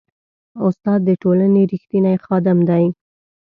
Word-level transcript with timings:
استاد 0.67 0.99
د 1.05 1.09
ټولنې 1.21 1.61
ریښتینی 1.71 2.15
خادم 2.25 2.57
دی. 2.69 2.85